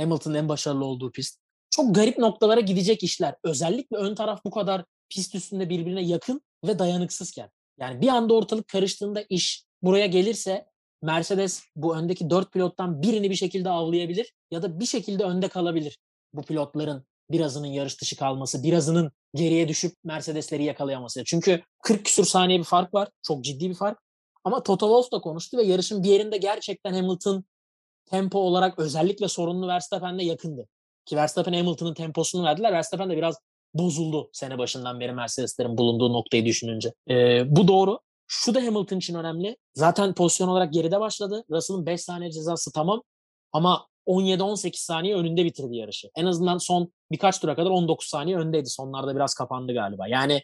[0.00, 1.40] Hamilton'ın en başarılı olduğu pist.
[1.70, 3.34] Çok garip noktalara gidecek işler.
[3.44, 7.50] Özellikle ön taraf bu kadar pist üstünde birbirine yakın ve dayanıksızken.
[7.80, 10.66] Yani bir anda ortalık karıştığında iş buraya gelirse
[11.02, 15.98] Mercedes bu öndeki dört pilottan birini bir şekilde avlayabilir ya da bir şekilde önde kalabilir.
[16.34, 21.24] Bu pilotların birazının yarış dışı kalması, birazının geriye düşüp Mercedesleri yakalayaması.
[21.24, 23.08] Çünkü 40 küsur saniye bir fark var.
[23.22, 23.98] Çok ciddi bir fark.
[24.44, 27.44] Ama Toto Wolff da konuştu ve yarışın bir yerinde gerçekten Hamilton
[28.06, 30.68] tempo olarak özellikle sorunlu Verstappen'le yakındı.
[31.06, 32.72] Ki Verstappen Hamilton'ın temposunu verdiler.
[32.72, 33.36] Verstappen de biraz
[33.74, 36.92] bozuldu sene başından beri Mercedeslerin bulunduğu noktayı düşününce.
[37.10, 38.00] Ee, bu doğru.
[38.26, 39.56] Şu da Hamilton için önemli.
[39.74, 41.44] Zaten pozisyon olarak geride başladı.
[41.50, 43.02] Russell'ın 5 saniye cezası tamam.
[43.52, 46.10] Ama 17-18 saniye önünde bitirdi yarışı.
[46.16, 48.68] En azından son birkaç tura kadar 19 saniye öndeydi.
[48.68, 50.08] Sonlarda biraz kapandı galiba.
[50.08, 50.42] Yani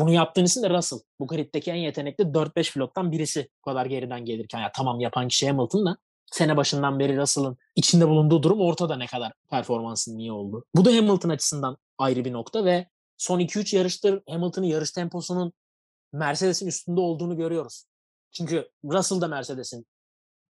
[0.00, 0.98] bunu yaptığın isim de Russell.
[1.20, 4.60] Bu griddeki en yetenekli 4-5 pilottan birisi bu kadar geriden gelirken.
[4.60, 5.96] Ya tamam yapan kişi Hamilton da
[6.32, 10.64] sene başından beri Russell'ın içinde bulunduğu durum ortada ne kadar performansının iyi oldu.
[10.74, 15.52] Bu da Hamilton açısından ayrı bir nokta ve son 2-3 yarıştır Hamilton'ın yarış temposunun
[16.12, 17.84] Mercedes'in üstünde olduğunu görüyoruz.
[18.32, 19.86] Çünkü Russell da Mercedes'in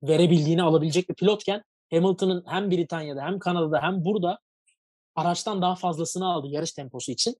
[0.03, 4.39] verebildiğini alabilecek bir pilotken Hamilton'ın hem Britanya'da hem Kanada'da hem burada
[5.15, 7.35] araçtan daha fazlasını aldı yarış temposu için.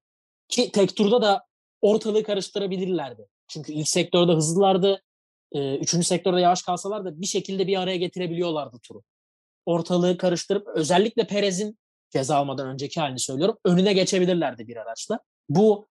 [0.48, 1.46] Ki tek turda da
[1.82, 3.28] ortalığı karıştırabilirlerdi.
[3.48, 5.04] Çünkü ilk sektörde hızlılardı.
[5.56, 9.04] Üçüncü sektörde yavaş kalsalar da bir şekilde bir araya getirebiliyorlardı turu.
[9.66, 11.78] Ortalığı karıştırıp özellikle Perez'in
[12.10, 13.58] ceza almadan önceki halini söylüyorum.
[13.66, 15.20] Önüne geçebilirlerdi bir araçla.
[15.50, 15.88] Bu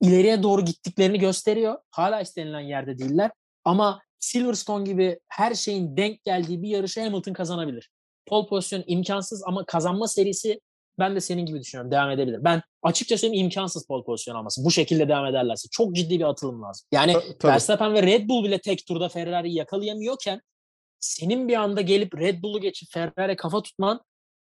[0.00, 1.78] ileriye doğru gittiklerini gösteriyor.
[1.90, 3.30] Hala istenilen yerde değiller.
[3.64, 7.90] Ama Silverstone gibi her şeyin denk geldiği bir yarışı Hamilton kazanabilir.
[8.26, 10.60] Pole pozisyon imkansız ama kazanma serisi
[10.98, 11.90] ben de senin gibi düşünüyorum.
[11.90, 12.44] Devam edebilir.
[12.44, 14.64] Ben açıkça söyleyeyim imkansız pole pozisyon alması.
[14.64, 15.68] Bu şekilde devam ederlerse.
[15.70, 16.86] Çok ciddi bir atılım lazım.
[16.92, 17.52] Yani Tabii.
[17.52, 20.40] Verstappen ve Red Bull bile tek turda Ferrari'yi yakalayamıyorken
[21.00, 24.00] senin bir anda gelip Red Bull'u geçip Ferrari'ye kafa tutman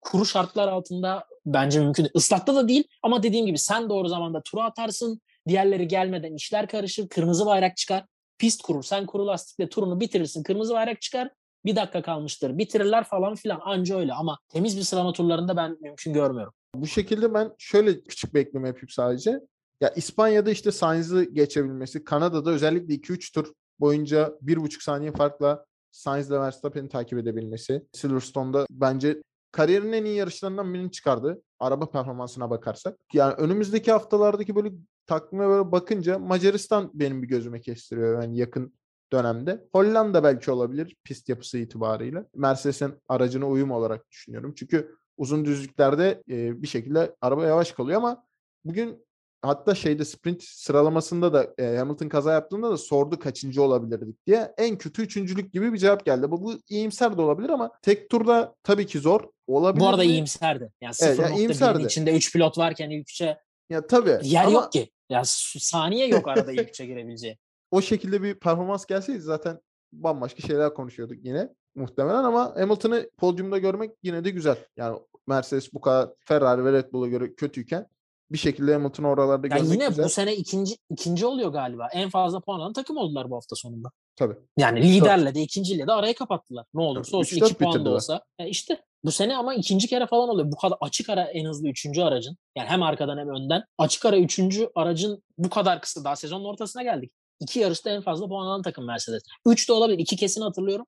[0.00, 2.12] kuru şartlar altında bence mümkün değil.
[2.14, 5.20] Islakta da değil ama dediğim gibi sen doğru zamanda tura atarsın.
[5.48, 7.08] Diğerleri gelmeden işler karışır.
[7.08, 8.04] Kırmızı bayrak çıkar.
[8.38, 8.82] Pist kurur.
[8.82, 10.42] Sen kuru lastikle turunu bitirirsin.
[10.42, 11.30] Kırmızı bayrak çıkar.
[11.64, 12.58] Bir dakika kalmıştır.
[12.58, 13.60] Bitirirler falan filan.
[13.64, 16.52] Anca öyle ama temiz bir sıralama turlarında ben mümkün görmüyorum.
[16.74, 19.40] Bu şekilde ben şöyle küçük bir ekleme yapayım sadece.
[19.80, 26.40] Ya İspanya'da işte Sainz'ı geçebilmesi, Kanada'da özellikle 2-3 tur boyunca 1,5 saniye farkla Sainz ile
[26.40, 27.82] Verstappen'i takip edebilmesi.
[27.92, 29.22] Silverstone'da bence
[29.52, 31.42] kariyerinin en iyi yarışlarından birini çıkardı.
[31.58, 32.96] Araba performansına bakarsak.
[33.12, 34.72] Yani önümüzdeki haftalardaki böyle
[35.06, 38.74] takvime böyle bakınca Macaristan benim bir gözüme kestiriyor yani yakın
[39.18, 39.64] dönemde.
[39.72, 42.26] Hollanda belki olabilir pist yapısı itibarıyla.
[42.34, 44.54] Mercedes'in aracına uyum olarak düşünüyorum.
[44.56, 48.24] Çünkü uzun düzlüklerde e, bir şekilde araba yavaş kalıyor ama
[48.64, 49.04] bugün
[49.42, 54.54] hatta şeyde sprint sıralamasında da e, Hamilton kaza yaptığında da sordu kaçıncı olabilirdik diye.
[54.58, 56.30] En kötü üçüncülük gibi bir cevap geldi.
[56.30, 59.20] Bu, bu iyimser de olabilir ama tek turda tabii ki zor.
[59.46, 60.08] Olabilir Bu arada mi?
[60.08, 60.72] iyimserdi.
[60.80, 61.82] Yani Evet, yani 0.1'in iyimserdi.
[61.82, 63.38] içinde 3 pilot varken ilk 3'e
[63.70, 64.18] Ya tabii.
[64.22, 64.90] yer ama yok ki.
[65.10, 67.38] Ya saniye yok arada ilk 3'e girebileceği.
[67.74, 69.60] O şekilde bir performans gelseydi zaten
[69.92, 74.56] bambaşka şeyler konuşuyorduk yine muhtemelen ama Hamilton'ı podyumda görmek yine de güzel.
[74.76, 77.86] Yani Mercedes bu kadar Ferrari ve Red Bull'a göre kötüyken
[78.32, 80.04] bir şekilde Hamilton'ı oralarda Ya görmek yine güzel.
[80.04, 81.88] bu sene ikinci ikinci oluyor galiba.
[81.92, 83.90] En fazla puan alan takım oldular bu hafta sonunda.
[84.16, 84.34] Tabii.
[84.58, 86.66] Yani liderle de ikinciyle de arayı kapattılar.
[86.74, 88.22] Ne olursa Tabii, olsun 3-4 iki puan da olsa.
[88.38, 90.52] Ya işte bu sene ama ikinci kere falan oluyor.
[90.52, 92.36] Bu kadar açık ara en hızlı üçüncü aracın.
[92.56, 93.64] Yani hem arkadan hem önden.
[93.78, 96.04] Açık ara üçüncü aracın bu kadar kısa.
[96.04, 97.12] Daha sezonun ortasına geldik.
[97.44, 99.22] İki yarışta en fazla puan alan takım Mercedes.
[99.46, 99.98] Üç de olabilir.
[99.98, 100.86] İki kesin hatırlıyorum.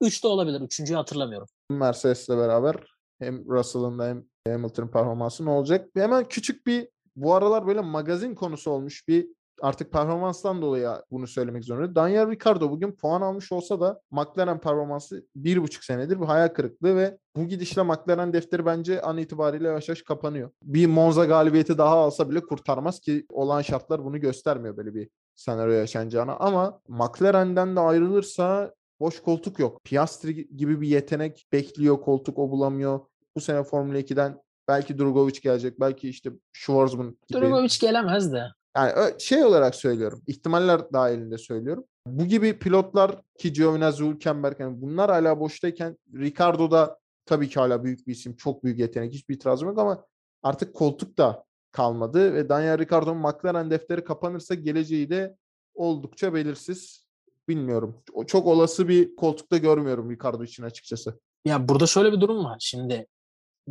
[0.00, 0.60] Üç de olabilir.
[0.60, 1.48] Üçüncüyü hatırlamıyorum.
[1.70, 2.76] Mercedes'le beraber
[3.18, 5.88] hem Russell'ın da hem Hamilton'ın performansı ne olacak?
[5.94, 9.28] Hemen küçük bir bu aralar böyle magazin konusu olmuş bir
[9.62, 11.94] artık performanstan dolayı bunu söylemek zorunda.
[11.94, 16.96] Daniel Ricciardo bugün puan almış olsa da McLaren performansı bir buçuk senedir bir hayal kırıklığı
[16.96, 20.50] ve bu gidişle McLaren defteri bence an itibariyle yavaş yavaş kapanıyor.
[20.62, 25.72] Bir Monza galibiyeti daha alsa bile kurtarmaz ki olan şartlar bunu göstermiyor böyle bir senaryo
[25.72, 26.36] yaşanacağına.
[26.36, 29.84] Ama McLaren'den de ayrılırsa boş koltuk yok.
[29.84, 33.00] Piastri gibi bir yetenek bekliyor koltuk o bulamıyor.
[33.36, 35.80] Bu sene Formula 2'den belki Drugovic gelecek.
[35.80, 37.40] Belki işte Schwarzman gibi.
[37.40, 38.44] Drogovic gelemez de.
[38.76, 40.22] Yani şey olarak söylüyorum.
[40.26, 41.84] ihtimaller dahilinde söylüyorum.
[42.06, 47.84] Bu gibi pilotlar ki Giovinazzi, Hülkenberg yani bunlar hala boştayken Ricardo da tabii ki hala
[47.84, 48.36] büyük bir isim.
[48.36, 49.12] Çok büyük yetenek.
[49.12, 50.04] Hiçbir itirazım yok ama
[50.42, 51.44] artık koltuk da
[51.74, 55.36] kalmadı ve Daniel Ricciardo'nun McLaren defteri kapanırsa geleceği de
[55.74, 57.04] oldukça belirsiz.
[57.48, 58.02] Bilmiyorum.
[58.26, 61.20] Çok olası bir koltukta görmüyorum Ricardo için açıkçası.
[61.44, 62.56] Ya burada şöyle bir durum var.
[62.60, 63.06] Şimdi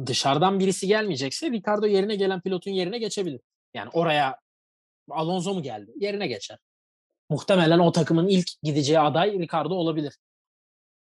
[0.06, 3.42] dışarıdan birisi gelmeyecekse Ricardo yerine gelen pilotun yerine geçebilir.
[3.74, 4.40] Yani oraya
[5.10, 5.92] Alonso mu geldi?
[5.96, 6.58] Yerine geçer.
[7.30, 10.18] Muhtemelen o takımın ilk gideceği aday Ricardo olabilir.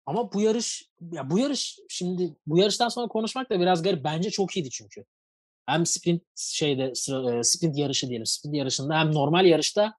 [0.05, 4.03] Ama bu yarış ya bu yarış şimdi bu yarıştan sonra konuşmak da biraz garip.
[4.03, 5.05] Bence çok iyiydi çünkü.
[5.65, 6.95] Hem sprint şeyde
[7.43, 8.25] sprint yarışı diyelim.
[8.25, 9.93] Sprint yarışında hem normal yarışta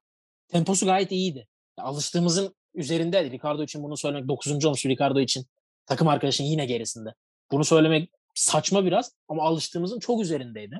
[0.47, 1.47] temposu gayet iyiydi.
[1.77, 4.65] Alıştığımızın üzerinde Ricardo için bunu söylemek 9.
[4.65, 5.45] olmuş Ricardo için
[5.85, 7.13] takım arkadaşın yine gerisinde.
[7.51, 10.79] Bunu söylemek saçma biraz ama alıştığımızın çok üzerindeydi.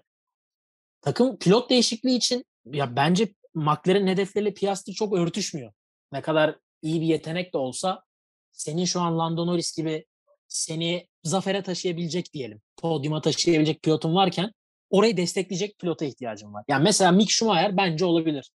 [1.02, 5.74] Takım pilot değişikliği için ya bence McLaren hedefleriyle Piastri çok örtüşmüyor.
[6.12, 8.04] Ne kadar iyi bir yetenek de olsa
[8.52, 10.06] senin şu an Lando Norris gibi
[10.48, 12.62] seni zafere taşıyabilecek diyelim.
[12.78, 14.52] Podyuma taşıyabilecek pilotun varken
[14.98, 16.64] orayı destekleyecek pilota ihtiyacın var.
[16.68, 18.52] Yani mesela Mick Schumacher bence olabilir.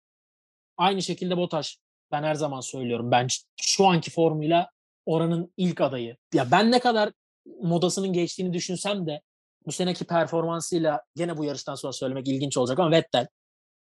[0.78, 1.76] Aynı şekilde Bottas.
[2.12, 3.12] Ben her zaman söylüyorum.
[3.12, 3.28] Ben
[3.62, 4.70] şu anki formuyla
[5.06, 6.18] oranın ilk adayı.
[6.34, 7.12] Ya ben ne kadar
[7.62, 9.22] modasının geçtiğini düşünsem de
[9.66, 13.28] bu seneki performansıyla gene bu yarıştan sonra söylemek ilginç olacak ama Vettel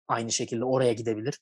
[0.07, 1.39] aynı şekilde oraya gidebilir.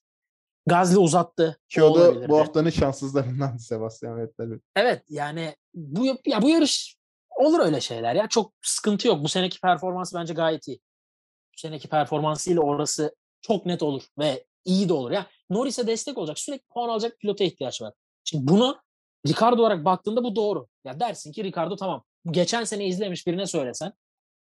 [0.68, 1.60] Gazli uzattı.
[1.70, 4.60] Ki o da bu haftanın şanssızlarından Sebastian Vettel.
[4.76, 6.98] Evet yani bu ya bu yarış
[7.38, 8.28] olur öyle şeyler ya.
[8.28, 9.24] Çok sıkıntı yok.
[9.24, 10.80] Bu seneki performansı bence gayet iyi.
[11.58, 15.12] Seneki performansıyla orası çok net olur ve iyi de olur.
[15.12, 17.94] Ya Norris'e destek olacak, sürekli puan alacak pilota ihtiyaç var.
[18.24, 18.78] Şimdi bunu
[19.28, 20.68] Ricardo olarak baktığında bu doğru.
[20.86, 22.04] Ya dersin ki Ricardo tamam.
[22.32, 23.94] Geçen sene izlemiş birine söylesen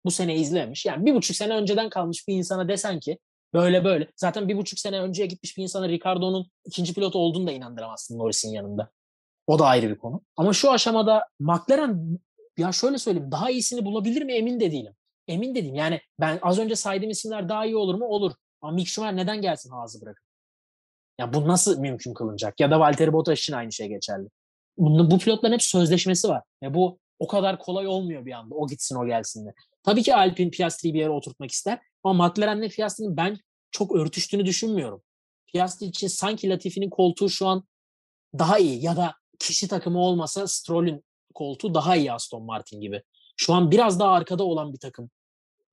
[0.05, 0.87] bu sene izlemiş.
[0.87, 3.19] Yani bir buçuk sene önceden kalmış bir insana desen ki
[3.55, 4.09] böyle böyle.
[4.17, 8.53] Zaten bir buçuk sene önceye gitmiş bir insana Ricardo'nun ikinci pilot olduğunu da inandıramazsın Norris'in
[8.53, 8.91] yanında.
[9.47, 10.21] O da ayrı bir konu.
[10.37, 12.19] Ama şu aşamada McLaren
[12.59, 14.95] ya şöyle söyleyeyim daha iyisini bulabilir mi emin de değilim.
[15.29, 15.75] Emin dedim.
[15.75, 18.07] Yani ben az önce saydığım isimler daha iyi olur mu?
[18.07, 18.33] Olur.
[18.61, 20.25] Ama Mick Schumacher neden gelsin Haas'ı bırakıp?
[21.19, 22.61] Ya bu nasıl mümkün kılınacak?
[22.61, 24.29] Ya da Valtteri Bottas için aynı şey geçerli.
[24.77, 26.43] Bunun, bu pilotların hep sözleşmesi var.
[26.63, 28.55] Ve bu o kadar kolay olmuyor bir anda.
[28.55, 29.55] O gitsin o gelsin de.
[29.83, 31.81] Tabii ki Alpine Piastri'yi bir yere oturtmak ister.
[32.05, 33.39] Ama McLaren'le Piastri'nin ben
[33.71, 35.03] çok örtüştüğünü düşünmüyorum.
[35.47, 37.65] Piastri için sanki Latifi'nin koltuğu şu an
[38.39, 41.05] daha iyi ya da kişi takımı olmasa Stroll'ün
[41.35, 43.03] koltuğu daha iyi Aston Martin gibi.
[43.37, 45.11] Şu an biraz daha arkada olan bir takım.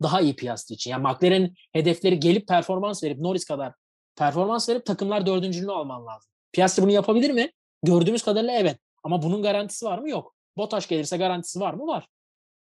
[0.01, 0.91] Daha iyi Piastri için.
[0.91, 3.73] Yani McLaren'in hedefleri gelip performans verip Norris kadar
[4.15, 6.31] performans verip takımlar dördüncülüğünü alman lazım.
[6.53, 7.51] Piastri bunu yapabilir mi?
[7.83, 8.79] Gördüğümüz kadarıyla evet.
[9.03, 10.09] Ama bunun garantisi var mı?
[10.09, 10.35] Yok.
[10.57, 11.87] Bottas gelirse garantisi var mı?
[11.87, 12.07] Var.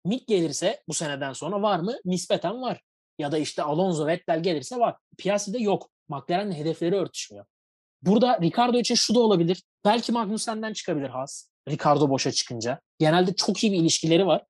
[0.04, 1.96] Mick gelirse bu seneden sonra var mı?
[2.04, 2.80] Nispeten var.
[3.18, 4.96] Ya da işte Alonso, Vettel gelirse var.
[5.18, 5.90] Piastri'de yok.
[6.08, 7.44] McLaren'in hedefleri örtüşmüyor.
[8.02, 9.62] Burada Ricardo için şu da olabilir.
[9.84, 11.48] Belki Magnussen'den çıkabilir Haas.
[11.68, 12.80] Ricardo boşa çıkınca.
[12.98, 14.44] Genelde çok iyi bir ilişkileri var.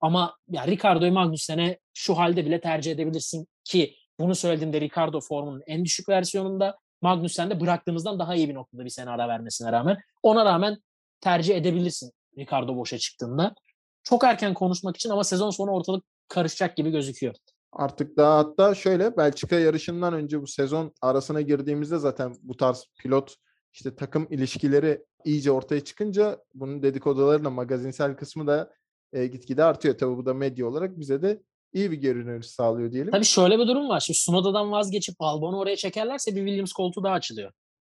[0.00, 5.84] Ama ya Ricardo'yu Magnussen'e şu halde bile tercih edebilirsin ki bunu söylediğimde Ricardo formunun en
[5.84, 9.98] düşük versiyonunda Magnussen de bıraktığımızdan daha iyi bir noktada bir sene ara vermesine rağmen.
[10.22, 10.76] Ona rağmen
[11.20, 13.54] tercih edebilirsin Ricardo boşa çıktığında.
[14.02, 17.34] Çok erken konuşmak için ama sezon sonu ortalık karışacak gibi gözüküyor.
[17.72, 23.34] Artık daha hatta şöyle Belçika yarışından önce bu sezon arasına girdiğimizde zaten bu tarz pilot
[23.72, 28.72] işte takım ilişkileri iyice ortaya çıkınca bunun dedikoduları magazinsel kısmı da
[29.12, 29.98] e, gitgide artıyor.
[29.98, 31.42] Tabii bu da medya olarak bize de
[31.72, 33.12] iyi bir dönüş sağlıyor diyelim.
[33.12, 34.00] Tabii şöyle bir durum var.
[34.00, 37.52] Şimdi Sunoda'dan vazgeçip Albon'u oraya çekerlerse bir Williams koltuğu daha açılıyor.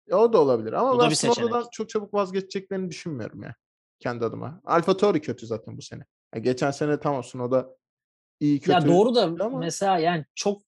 [0.10, 1.10] E, o da olabilir ama Bu ben.
[1.10, 3.56] Sunoda'dan çok çabuk vazgeçeceklerini düşünmüyorum ya.
[4.00, 4.62] Kendi adıma.
[4.66, 6.04] Alfa Tauri kötü zaten bu sene.
[6.36, 7.70] Ya geçen sene tamam Sunoda
[8.40, 8.72] iyi kötü.
[8.72, 10.62] Ya doğru da ama- mesela yani çok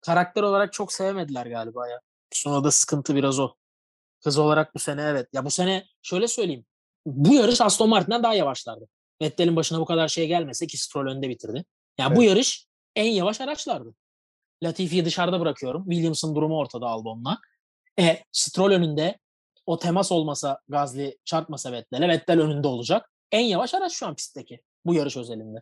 [0.00, 2.00] karakter olarak çok sevmediler galiba ya.
[2.32, 3.54] Sunoda'da sıkıntı biraz o.
[4.24, 5.28] Hız olarak bu sene evet.
[5.32, 6.64] Ya bu sene şöyle söyleyeyim.
[7.06, 8.88] Bu yarış Aston Martin'den daha yavaşlardı.
[9.22, 11.64] Vettel'in başına bu kadar şey gelmese ki Stroll önde bitirdi.
[11.98, 12.30] Yani bu Evet.
[12.30, 13.94] yarış en yavaş araçlardı.
[14.62, 15.84] Latifi'yi dışarıda bırakıyorum.
[15.84, 17.38] Williams'ın durumu ortada Albon'la.
[18.00, 19.18] E, Stroll önünde
[19.66, 23.10] o temas olmasa Gazli çarpmasa Vettel'e Vettel önünde olacak.
[23.32, 24.60] En yavaş araç şu an pistteki.
[24.84, 25.58] Bu yarış özelinde.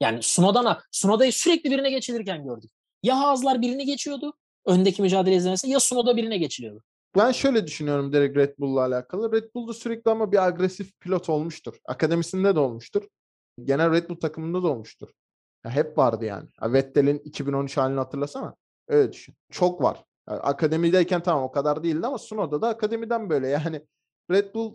[0.00, 2.70] Yani Sunoda'na, Sunoda'yı sürekli birine geçilirken gördük.
[3.02, 4.32] Ya Haas'lar birini geçiyordu
[4.66, 6.82] öndeki mücadele izlemesi ya Sunoda birine geçiliyordu.
[7.16, 9.32] Ben şöyle düşünüyorum direkt Red Bull'la alakalı.
[9.32, 11.76] Red Bull'da sürekli ama bir agresif pilot olmuştur.
[11.84, 13.02] Akademisinde de olmuştur.
[13.64, 15.08] Genel Red Bull takımında da olmuştur.
[15.64, 16.48] Ya hep vardı yani.
[16.62, 18.54] Ya Vettel'in 2013 halini hatırlasana.
[18.88, 19.34] Öyle düşün.
[19.50, 20.04] Çok var.
[20.28, 23.48] Ya akademideyken tamam o kadar değildi ama Sunoda da akademiden böyle.
[23.64, 23.82] Yani
[24.30, 24.74] Red Bull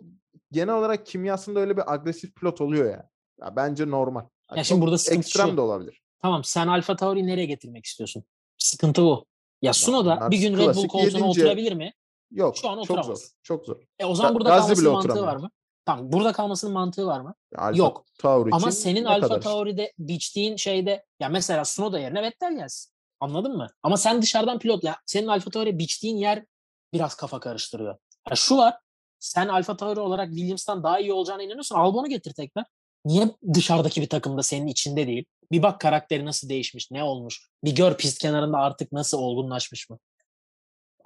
[0.52, 3.02] genel olarak kimyasında öyle bir agresif pilot oluyor yani.
[3.40, 4.20] Ya bence normal.
[4.50, 5.56] Ya Ya şimdi burada sıkıntı ekstrem şu.
[5.56, 6.02] de olabilir.
[6.22, 8.24] Tamam sen Alfa Tauri'yi nereye getirmek istiyorsun?
[8.58, 9.26] Sıkıntı bu.
[9.62, 11.92] Ya Sunoda bir gün Red Bull koltuğuna yedinci- oturabilir mi?
[12.30, 12.56] Yok.
[12.56, 12.98] Şu an çok zor.
[12.98, 13.34] oturamaz.
[13.42, 13.76] Çok zor.
[13.98, 15.50] E o zaman burada Gazli kalmasının mantığı var mı?
[15.84, 17.34] Tamam burada kalmasının mantığı var mı?
[17.56, 18.04] Alfa Yok.
[18.18, 19.40] Tauri Ama senin Alfa kadar.
[19.40, 22.92] Tauri'de biçtiğin şeyde ya mesela Sunoda yerine Vettel gelsin.
[23.20, 23.66] Anladın mı?
[23.82, 26.44] Ama sen dışarıdan pilot ya senin Alfa Tauri biçtiğin yer
[26.92, 27.96] biraz kafa karıştırıyor.
[28.30, 28.74] Ya şu var.
[29.18, 31.76] Sen Alfa Tauri olarak Williams'tan daha iyi olacağına inanıyorsun.
[31.76, 32.64] Albon'u getir tekrar.
[33.04, 35.24] Niye dışarıdaki bir takımda senin içinde değil?
[35.52, 37.48] Bir bak karakteri nasıl değişmiş, ne olmuş?
[37.64, 39.98] Bir gör pist kenarında artık nasıl olgunlaşmış mı?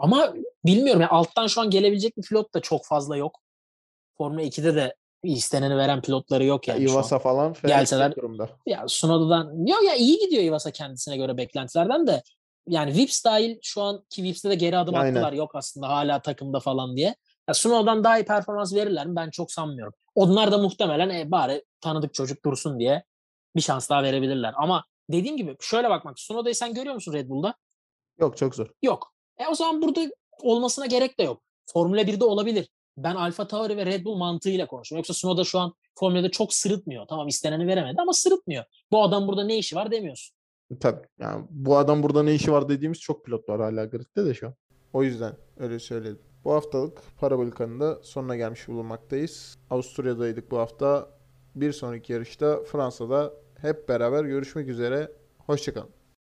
[0.02, 0.34] Ama
[0.64, 3.38] bilmiyorum ya alttan şu an gelebilecek bir pilot da çok fazla yok.
[4.18, 6.84] Formula 2'de de isteneni veren pilotları yok yani.
[6.84, 8.50] Iwasa falan Gelseler- durumda.
[8.66, 12.22] Ya Sunoda'dan yok ya iyi gidiyor Ivasa kendisine göre beklentilerden de
[12.68, 15.14] yani Vips dahil şu an ki Vips'te de geri adım Aynen.
[15.14, 17.14] attılar yok aslında hala takımda falan diye.
[17.48, 19.16] Ya Sunoda'dan daha iyi performans verirler mi?
[19.16, 19.94] Ben çok sanmıyorum.
[20.14, 23.04] Onlar da muhtemelen e, bari tanıdık çocuk dursun diye
[23.56, 24.54] bir şans daha verebilirler.
[24.56, 26.18] Ama dediğim gibi şöyle bakmak.
[26.20, 27.54] Sunoda'yı sen görüyor musun Red Bull'da?
[28.18, 28.68] Yok çok zor.
[28.82, 29.11] Yok.
[29.38, 30.00] E o zaman burada
[30.42, 31.42] olmasına gerek de yok.
[31.66, 32.68] Formula 1'de olabilir.
[32.96, 35.00] Ben Alfa Tauri ve Red Bull mantığıyla konuşuyorum.
[35.00, 37.06] Yoksa Sunoda şu an Formula'da çok sırıtmıyor.
[37.06, 38.64] Tamam isteneni veremedi ama sırıtmıyor.
[38.90, 40.36] Bu adam burada ne işi var demiyorsun.
[40.80, 41.06] Tabii.
[41.18, 44.46] Yani bu adam burada ne işi var dediğimiz çok pilot var hala gridde de şu
[44.46, 44.54] an.
[44.92, 46.22] O yüzden öyle söyledim.
[46.44, 49.58] Bu haftalık Parabolika'nın da sonuna gelmiş bulunmaktayız.
[49.70, 51.10] Avusturya'daydık bu hafta.
[51.54, 55.12] Bir sonraki yarışta Fransa'da hep beraber görüşmek üzere.
[55.38, 56.01] Hoşçakalın.